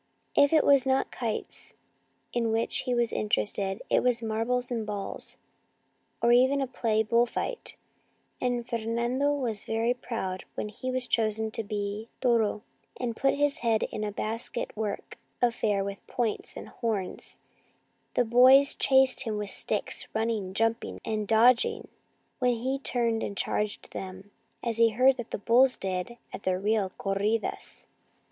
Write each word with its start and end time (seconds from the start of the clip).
If 0.33 0.51
it 0.51 0.63
was 0.63 0.87
not 0.87 1.11
kites 1.11 1.75
in 2.33 2.51
which 2.51 2.79
he 2.85 2.95
was 2.95 3.13
interested, 3.13 3.83
it 3.87 4.01
was 4.01 4.19
marbles 4.23 4.71
and 4.71 4.83
ball, 4.83 5.19
or 6.23 6.31
even 6.31 6.59
a 6.59 6.65
play 6.65 7.03
bull 7.03 7.27
fight; 7.27 7.75
and 8.41 8.67
Fernando 8.67 9.31
was 9.31 9.63
very 9.63 9.93
proud 9.93 10.43
when 10.55 10.69
he 10.69 10.73
To 10.73 10.81
the 10.81 10.87
Country 10.87 10.87
89 10.87 10.93
was 10.95 11.07
chosen 11.07 11.51
to 11.51 11.63
be" 11.63 12.09
toro," 12.19 12.63
and 12.99 13.15
put 13.15 13.35
his 13.35 13.59
head 13.59 13.83
in 13.91 14.03
a 14.03 14.11
basketwork 14.11 15.19
affair 15.39 15.83
with 15.83 16.07
points 16.07 16.55
like 16.57 16.65
horns, 16.65 17.37
and 18.15 18.25
the 18.25 18.27
boys 18.31 18.73
chased 18.73 19.25
him 19.25 19.37
with 19.37 19.51
sticks, 19.51 20.07
running, 20.15 20.55
jump 20.55 20.83
ing, 20.83 20.99
and 21.05 21.27
dodging 21.27 21.87
when 22.39 22.55
he 22.55 22.79
turned 22.79 23.21
and 23.21 23.37
charged 23.37 23.91
them 23.91 24.31
as 24.63 24.79
he 24.79 24.89
had 24.89 24.97
heard 24.97 25.17
that 25.17 25.29
the 25.29 25.37
bulls 25.37 25.77
did 25.77 26.17
at 26.33 26.41
the 26.41 26.57
real 26.57 26.89
corridas. 26.97 27.85